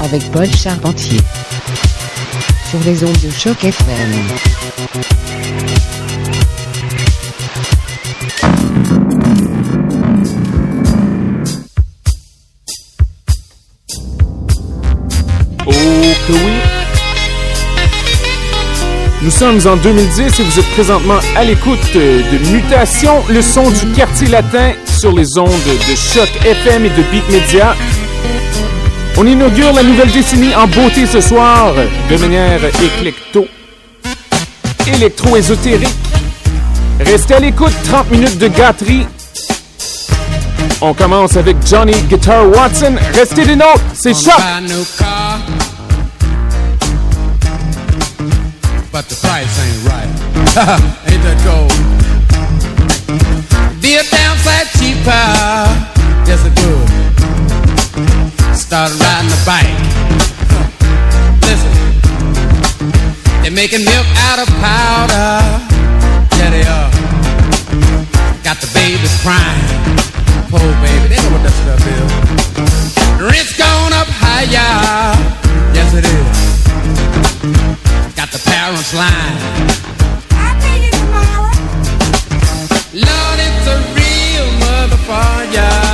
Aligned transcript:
Avec 0.00 0.30
Paul 0.30 0.46
Charpentier. 0.54 1.18
Sur 2.68 2.80
les 2.84 3.02
ondes 3.02 3.16
de 3.24 3.30
choc 3.30 3.64
FM. 3.64 4.12
Oh 15.66 15.72
que 16.26 16.32
oui! 16.32 16.38
Nous 19.22 19.30
sommes 19.30 19.66
en 19.66 19.76
2010 19.76 20.40
et 20.40 20.42
vous 20.42 20.58
êtes 20.58 20.70
présentement 20.72 21.18
à 21.36 21.44
l'écoute 21.44 21.94
de 21.94 22.52
Mutation, 22.52 23.22
le 23.30 23.40
son 23.40 23.70
du 23.70 23.92
quartier 23.96 24.28
latin 24.28 24.74
sur 24.98 25.12
les 25.12 25.38
ondes 25.38 25.48
de 25.48 25.94
Choc 25.94 26.28
FM 26.44 26.86
et 26.86 26.90
de 26.90 27.02
Beat 27.12 27.30
Media. 27.30 27.76
On 29.16 29.24
inaugure 29.24 29.72
la 29.72 29.84
nouvelle 29.84 30.10
décennie 30.10 30.52
en 30.56 30.66
beauté 30.66 31.06
ce 31.06 31.20
soir, 31.20 31.72
de 32.10 32.16
manière 32.16 32.58
éclecto, 32.64 33.46
électro-ésotérique. 34.88 35.94
Restez 36.98 37.34
à 37.34 37.38
l'écoute, 37.38 37.72
30 37.84 38.10
minutes 38.10 38.38
de 38.38 38.48
gâterie. 38.48 39.06
On 40.80 40.94
commence 40.94 41.36
avec 41.36 41.56
Johnny 41.64 41.92
Guitar 42.08 42.48
Watson. 42.48 42.96
Restez 43.14 43.44
des 43.44 43.56
nôtres, 43.56 43.80
c'est 43.94 44.14
Choc! 44.14 44.34
But 48.90 49.06
the 49.08 49.14
price 49.14 49.60
ain't 49.60 49.84
right. 49.86 50.08
ain't 51.12 51.22
that 51.22 51.38
damn 54.10 54.77
cheaper. 55.08 55.24
Yes, 56.28 56.44
it 56.44 56.52
would. 56.60 56.88
Start 58.56 58.92
riding 59.00 59.32
a 59.32 59.40
bike. 59.48 59.72
Listen, 61.48 61.72
they're 63.42 63.50
making 63.50 63.84
milk 63.84 64.06
out 64.28 64.38
of 64.40 64.48
powder. 64.60 65.40
Yeah, 66.36 66.50
they 66.50 66.64
are. 66.68 66.90
Got 68.44 68.60
the 68.60 68.68
babies 68.74 69.14
crying. 69.22 69.64
Poor 70.50 70.60
baby, 70.84 71.08
they 71.08 71.16
know 71.16 71.32
what 71.32 71.42
that 71.44 71.56
stuff 71.62 71.80
is. 71.80 72.10
Rent's 73.20 73.56
gone 73.56 73.92
up 73.92 74.08
higher. 74.08 75.16
Yes, 75.74 75.92
it 75.94 76.04
is. 76.04 76.38
Got 78.14 78.30
the 78.30 78.40
parents 78.44 78.92
lying. 78.94 79.38
I'll 80.32 80.56
pay 80.60 80.84
you 80.84 80.90
tomorrow. 80.92 81.52
Lord, 82.94 83.38
it's 83.38 83.66
a 83.66 83.97
fallar. 85.08 85.87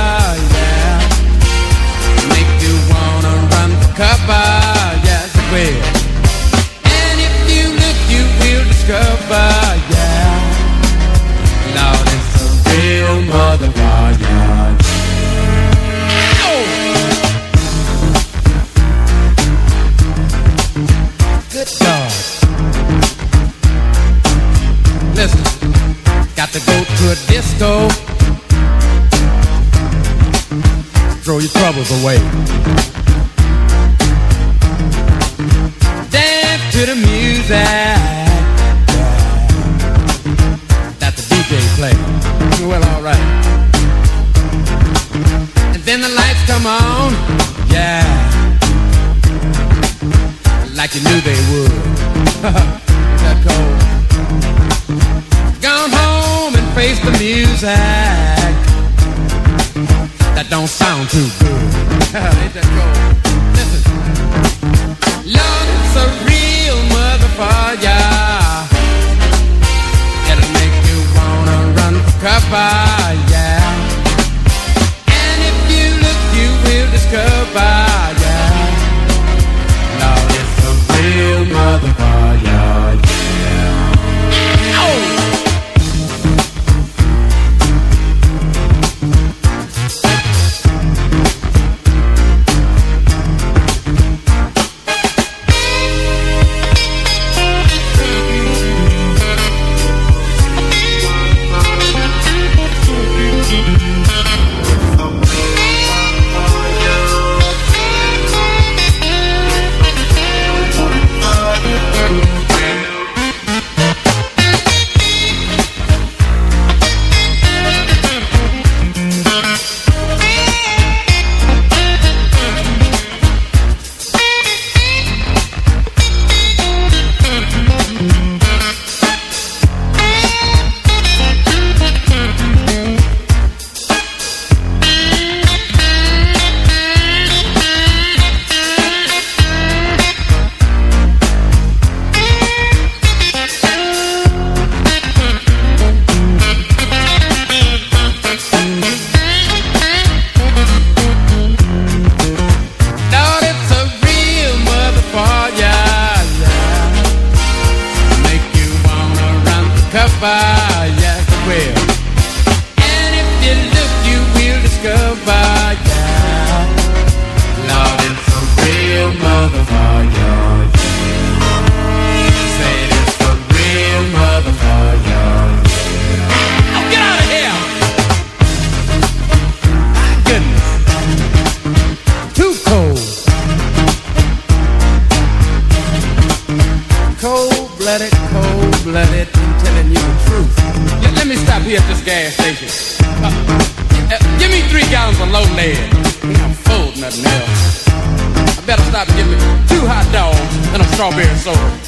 being 201.15 201.35
sober. 201.37 201.84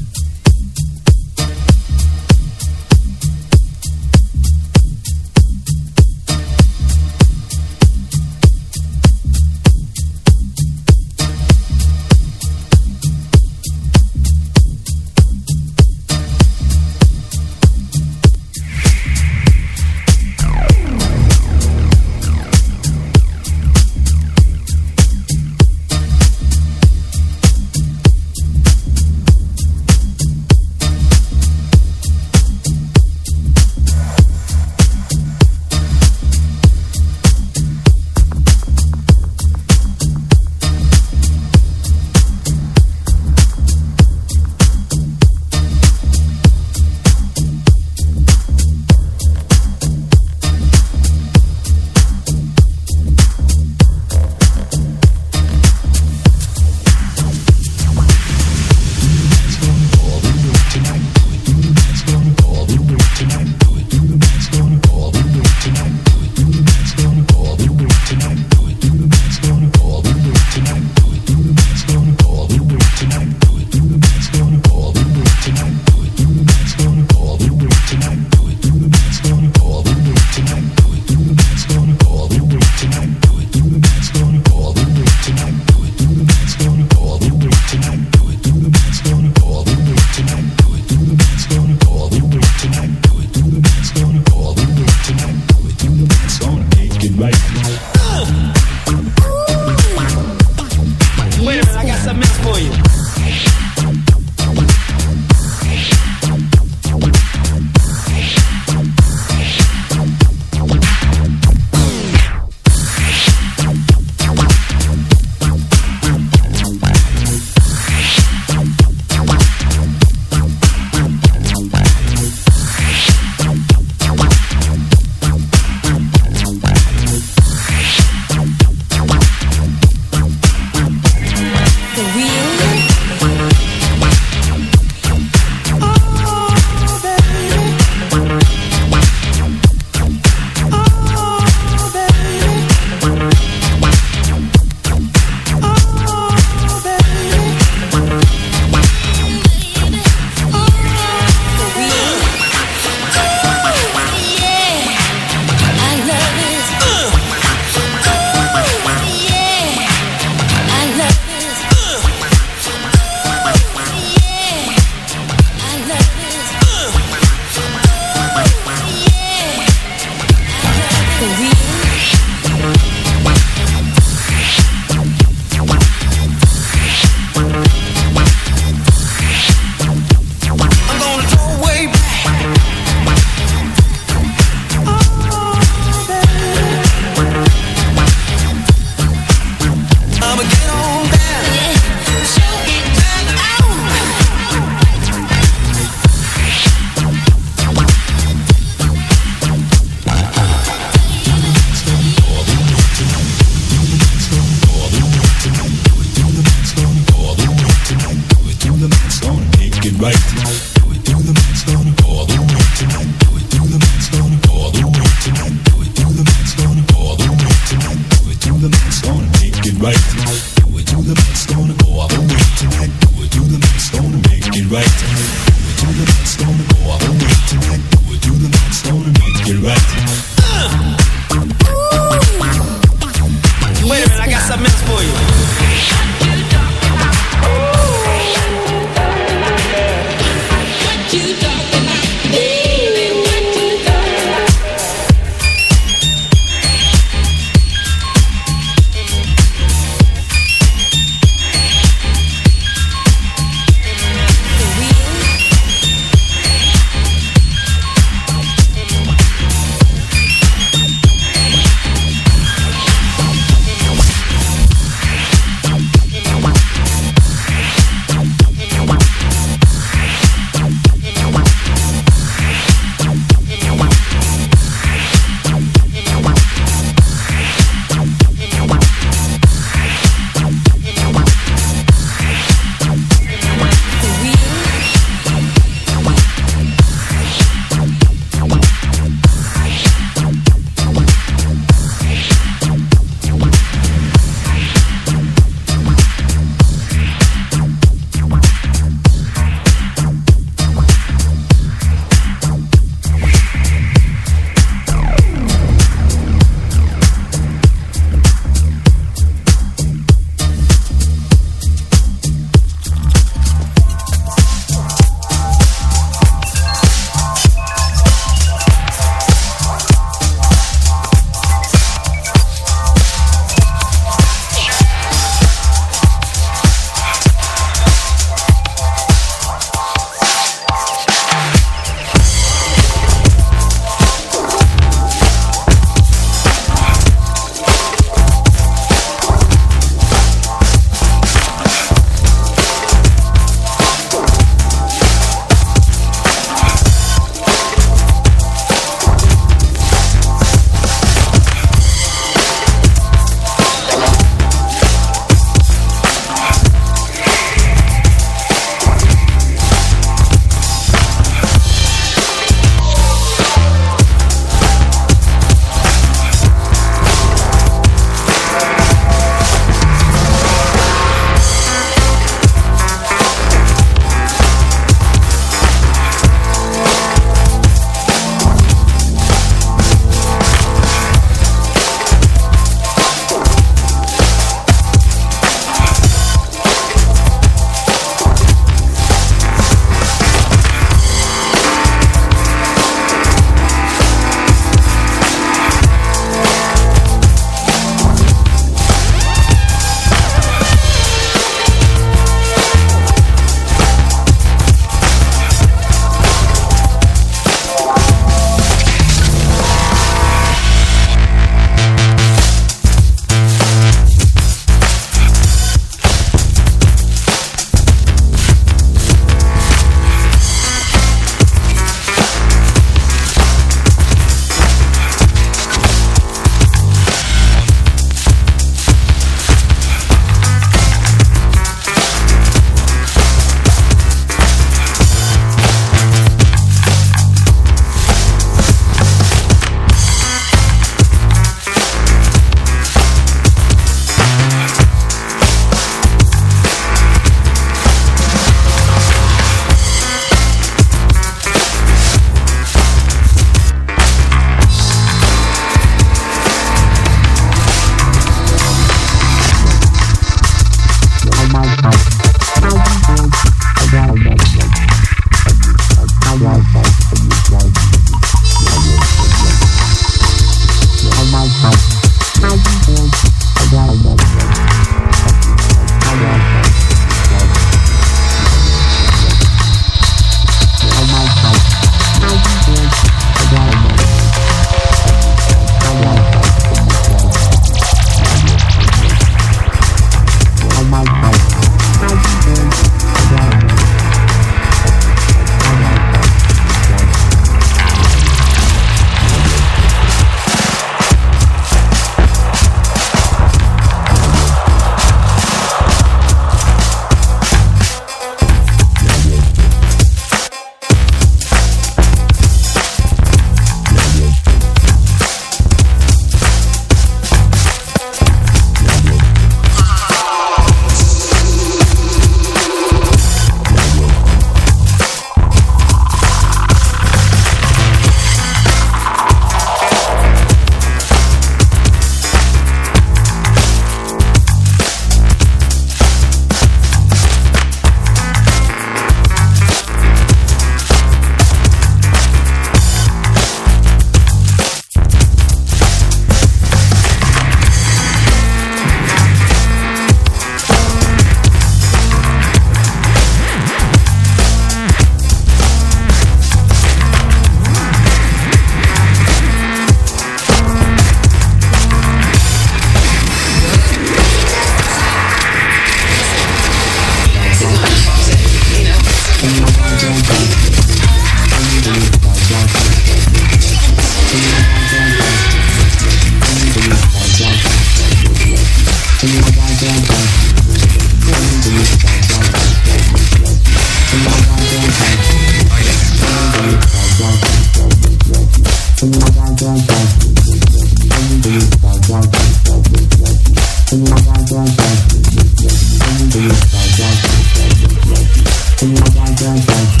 vai, 599.41 599.59
vai. 599.59 600.00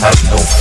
have 0.00 0.30
no 0.30 0.57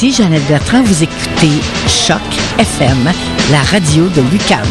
Marie-Jeannette 0.00 0.46
Bertrand, 0.48 0.82
vous 0.82 1.02
écoutez 1.02 1.50
Choc 1.86 2.22
FM, 2.58 3.12
la 3.52 3.60
radio 3.60 4.08
de 4.08 4.22
Lucam. 4.32 4.66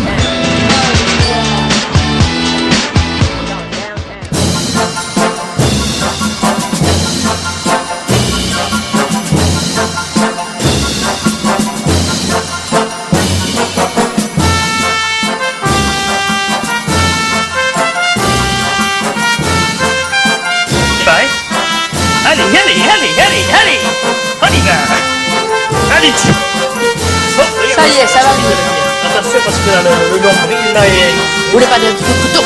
Nombril 30.22 30.74
là 30.74 30.88
est... 30.88 31.12
Vous 31.46 31.52
voulez 31.54 31.66
pas 31.66 31.80
d'un 31.80 31.92
petit 31.94 32.04
coup 32.04 32.14
de 32.14 32.22
couteau? 32.28 32.44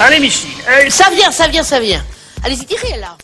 Allez 0.00 0.20
Michel, 0.20 0.50
allez. 0.66 0.90
Ça 0.90 1.10
vient, 1.10 1.30
ça 1.30 1.48
vient, 1.48 1.62
ça 1.62 1.80
vient. 1.80 2.02
Allez-y, 2.44 2.64
tirez 2.64 2.98
là. 3.00 3.16